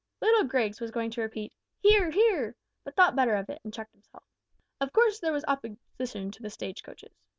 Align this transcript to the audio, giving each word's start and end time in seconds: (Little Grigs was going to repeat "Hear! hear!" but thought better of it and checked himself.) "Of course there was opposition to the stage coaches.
(Little 0.19 0.45
Grigs 0.45 0.81
was 0.81 0.89
going 0.89 1.11
to 1.11 1.21
repeat 1.21 1.53
"Hear! 1.77 2.09
hear!" 2.09 2.55
but 2.83 2.95
thought 2.95 3.15
better 3.15 3.35
of 3.35 3.51
it 3.51 3.61
and 3.63 3.71
checked 3.71 3.93
himself.) 3.93 4.23
"Of 4.79 4.91
course 4.93 5.19
there 5.19 5.31
was 5.31 5.45
opposition 5.47 6.31
to 6.31 6.41
the 6.41 6.49
stage 6.49 6.81
coaches. 6.81 7.13